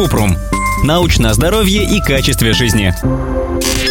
Купрум. 0.00 0.34
Научное 0.82 1.34
здоровье 1.34 1.84
и 1.84 2.00
качестве 2.00 2.54
жизни. 2.54 2.94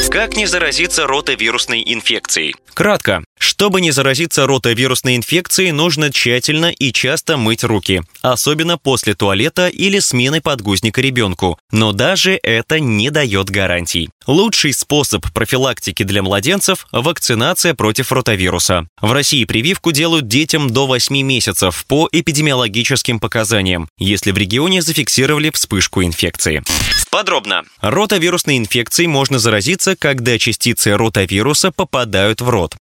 Как 0.10 0.36
не 0.36 0.48
заразиться 0.48 1.06
ротовирусной 1.06 1.84
инфекцией? 1.86 2.56
Кратко. 2.74 3.24
Чтобы 3.40 3.80
не 3.80 3.92
заразиться 3.92 4.46
ротовирусной 4.46 5.16
инфекцией, 5.16 5.72
нужно 5.72 6.12
тщательно 6.12 6.68
и 6.68 6.92
часто 6.92 7.38
мыть 7.38 7.64
руки, 7.64 8.04
особенно 8.22 8.78
после 8.78 9.16
туалета 9.16 9.70
или 9.70 10.00
смены 10.00 10.42
подгузника 10.42 11.00
ребенку. 11.02 11.58
Но 11.72 11.94
даже 11.94 12.38
это 12.44 12.80
не 12.82 13.10
дает 13.10 13.50
гарантий. 13.50 14.10
Лучший 14.28 14.74
способ 14.74 15.26
профилактики 15.34 16.04
для 16.04 16.22
младенцев– 16.22 16.86
вакцинация 16.92 17.74
против 17.74 18.12
ротавируса. 18.12 18.88
В 19.02 19.12
России 19.14 19.46
прививку 19.46 19.92
делают 19.92 20.28
детям 20.28 20.70
до 20.70 20.86
8 20.86 21.20
месяцев 21.22 21.86
по 21.88 22.10
эпидемиологическим 22.12 23.20
показаниям, 23.20 23.90
если 23.98 24.32
в 24.32 24.38
регионе 24.38 24.82
зафиксировали 24.82 25.50
вспышку 25.50 26.04
инфекции. 26.04 26.62
Подробно. 27.10 27.64
Ротавирусной 27.82 28.58
инфекцией 28.58 29.08
можно 29.08 29.40
заразиться, 29.40 29.96
когда 29.96 30.38
частицы 30.38 30.96
ротавируса 30.96 31.72
попадают 31.72 32.42
в 32.42 32.50
рот. 32.50 32.76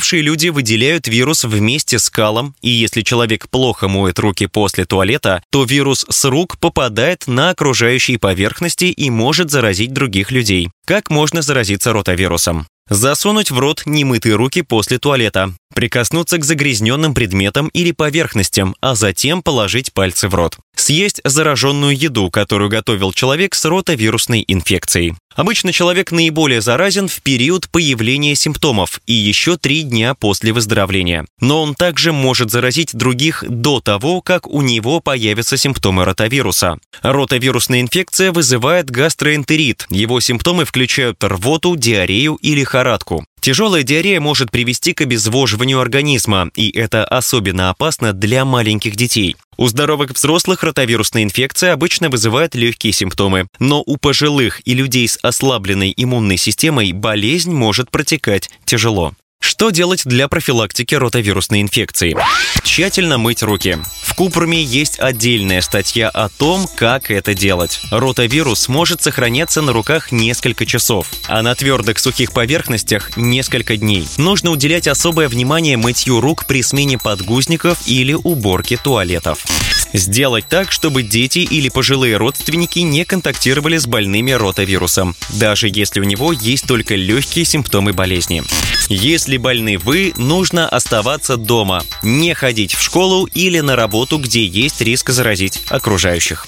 Заболевшие 0.00 0.22
люди 0.22 0.48
выделяют 0.48 1.08
вирус 1.08 1.44
вместе 1.44 1.98
с 1.98 2.08
калом, 2.08 2.54
и 2.62 2.70
если 2.70 3.02
человек 3.02 3.50
плохо 3.50 3.86
моет 3.86 4.18
руки 4.18 4.46
после 4.46 4.86
туалета, 4.86 5.42
то 5.50 5.64
вирус 5.64 6.06
с 6.08 6.24
рук 6.24 6.56
попадает 6.58 7.26
на 7.26 7.50
окружающие 7.50 8.18
поверхности 8.18 8.86
и 8.86 9.10
может 9.10 9.50
заразить 9.50 9.92
других 9.92 10.30
людей. 10.30 10.70
Как 10.86 11.10
можно 11.10 11.42
заразиться 11.42 11.92
ротавирусом? 11.92 12.66
Засунуть 12.90 13.52
в 13.52 13.58
рот 13.60 13.82
немытые 13.86 14.34
руки 14.34 14.62
после 14.62 14.98
туалета, 14.98 15.54
прикоснуться 15.72 16.38
к 16.38 16.44
загрязненным 16.44 17.14
предметам 17.14 17.68
или 17.68 17.92
поверхностям, 17.92 18.74
а 18.80 18.96
затем 18.96 19.44
положить 19.44 19.92
пальцы 19.92 20.28
в 20.28 20.34
рот. 20.34 20.58
Съесть 20.74 21.20
зараженную 21.22 21.96
еду, 21.96 22.30
которую 22.30 22.68
готовил 22.68 23.12
человек 23.12 23.54
с 23.54 23.64
ротовирусной 23.64 24.44
инфекцией. 24.48 25.14
Обычно 25.36 25.72
человек 25.72 26.10
наиболее 26.10 26.60
заразен 26.60 27.06
в 27.06 27.22
период 27.22 27.68
появления 27.70 28.34
симптомов 28.34 29.00
и 29.06 29.12
еще 29.12 29.56
три 29.56 29.82
дня 29.82 30.14
после 30.14 30.52
выздоровления. 30.52 31.24
Но 31.40 31.62
он 31.62 31.74
также 31.74 32.12
может 32.12 32.50
заразить 32.50 32.96
других 32.96 33.44
до 33.48 33.80
того, 33.80 34.22
как 34.22 34.48
у 34.48 34.60
него 34.60 35.00
появятся 35.00 35.56
симптомы 35.56 36.04
ротавируса. 36.04 36.78
Ротовирусная 37.02 37.80
инфекция 37.80 38.32
вызывает 38.32 38.90
гастроэнтерит. 38.90 39.86
Его 39.90 40.18
симптомы 40.20 40.64
включают 40.64 41.22
рвоту, 41.22 41.76
диарею 41.76 42.34
и 42.42 42.54
лихорадку. 42.80 43.24
Тяжелая 43.40 43.82
диарея 43.82 44.20
может 44.20 44.50
привести 44.50 44.92
к 44.92 45.00
обезвоживанию 45.00 45.80
организма, 45.80 46.50
и 46.54 46.70
это 46.70 47.04
особенно 47.04 47.70
опасно 47.70 48.12
для 48.12 48.44
маленьких 48.44 48.96
детей. 48.96 49.36
У 49.56 49.66
здоровых 49.68 50.10
взрослых 50.10 50.62
ротовирусная 50.62 51.22
инфекция 51.22 51.72
обычно 51.72 52.10
вызывает 52.10 52.54
легкие 52.54 52.92
симптомы, 52.92 53.46
но 53.58 53.82
у 53.84 53.96
пожилых 53.96 54.60
и 54.66 54.74
людей 54.74 55.08
с 55.08 55.18
ослабленной 55.22 55.94
иммунной 55.96 56.36
системой 56.36 56.92
болезнь 56.92 57.52
может 57.52 57.90
протекать 57.90 58.50
тяжело. 58.64 59.14
Что 59.40 59.70
делать 59.70 60.02
для 60.04 60.28
профилактики 60.28 60.94
ротовирусной 60.94 61.62
инфекции? 61.62 62.16
Тщательно 62.62 63.18
мыть 63.18 63.42
руки. 63.42 63.78
В 64.02 64.14
Купруме 64.14 64.62
есть 64.62 65.00
отдельная 65.00 65.62
статья 65.62 66.10
о 66.10 66.28
том, 66.28 66.68
как 66.76 67.10
это 67.10 67.32
делать. 67.34 67.80
Ротавирус 67.90 68.68
может 68.68 69.02
сохраняться 69.02 69.62
на 69.62 69.72
руках 69.72 70.12
несколько 70.12 70.66
часов, 70.66 71.10
а 71.26 71.40
на 71.42 71.54
твердых 71.54 71.98
сухих 71.98 72.32
поверхностях– 72.32 73.14
несколько 73.16 73.76
дней. 73.76 74.06
Нужно 74.18 74.50
уделять 74.50 74.86
особое 74.86 75.28
внимание 75.28 75.78
мытью 75.78 76.20
рук 76.20 76.44
при 76.46 76.62
смене 76.62 76.98
подгузников 76.98 77.78
или 77.86 78.12
уборке 78.12 78.76
туалетов. 78.76 79.44
Сделать 79.92 80.46
так, 80.48 80.70
чтобы 80.70 81.02
дети 81.02 81.40
или 81.40 81.68
пожилые 81.68 82.16
родственники 82.16 82.78
не 82.80 83.04
контактировали 83.04 83.76
с 83.76 83.86
больными 83.86 84.30
ротавирусом, 84.30 85.16
даже 85.30 85.68
если 85.68 86.00
у 86.00 86.04
него 86.04 86.32
есть 86.32 86.66
только 86.66 86.94
легкие 86.94 87.44
симптомы 87.44 87.92
болезни. 87.92 88.42
Если 88.88 89.36
больны 89.36 89.78
вы, 89.78 90.12
нужно 90.16 90.68
оставаться 90.68 91.36
дома, 91.36 91.84
не 92.02 92.34
ходить 92.34 92.74
в 92.74 92.82
школу 92.82 93.26
или 93.26 93.60
на 93.60 93.76
работу, 93.76 94.18
где 94.18 94.44
есть 94.44 94.80
риск 94.80 95.10
заразить 95.10 95.60
окружающих. 95.68 96.46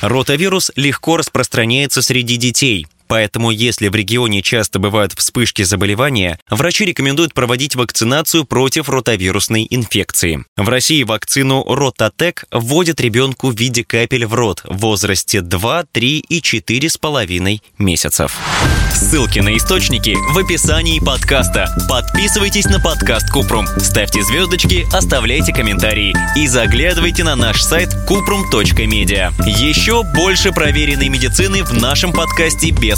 Ротавирус 0.00 0.70
легко 0.76 1.16
распространяется 1.16 2.02
среди 2.02 2.36
детей– 2.36 2.86
Поэтому, 3.08 3.50
если 3.50 3.88
в 3.88 3.94
регионе 3.94 4.42
часто 4.42 4.78
бывают 4.78 5.14
вспышки 5.14 5.62
заболевания, 5.62 6.38
врачи 6.50 6.84
рекомендуют 6.84 7.32
проводить 7.32 7.74
вакцинацию 7.74 8.44
против 8.44 8.90
ротавирусной 8.90 9.66
инфекции. 9.70 10.44
В 10.56 10.68
России 10.68 11.02
вакцину 11.02 11.64
Ротатек 11.64 12.44
вводят 12.50 13.00
ребенку 13.00 13.48
в 13.48 13.56
виде 13.56 13.82
капель 13.82 14.26
в 14.26 14.34
рот 14.34 14.60
в 14.64 14.76
возрасте 14.78 15.40
2, 15.40 15.84
3 15.90 16.18
и 16.18 16.40
4,5 16.40 17.60
месяцев. 17.78 18.36
Ссылки 18.94 19.38
на 19.38 19.56
источники 19.56 20.16
в 20.32 20.38
описании 20.38 21.00
подкаста. 21.00 21.68
Подписывайтесь 21.88 22.66
на 22.66 22.80
подкаст 22.80 23.30
Купрум, 23.30 23.66
ставьте 23.78 24.22
звездочки, 24.22 24.86
оставляйте 24.94 25.52
комментарии 25.54 26.14
и 26.36 26.46
заглядывайте 26.46 27.24
на 27.24 27.36
наш 27.36 27.62
сайт 27.62 27.88
kuprum.media. 28.08 29.32
Еще 29.46 30.02
больше 30.02 30.52
проверенной 30.52 31.08
медицины 31.08 31.64
в 31.64 31.72
нашем 31.72 32.12
подкасте 32.12 32.70
без 32.70 32.97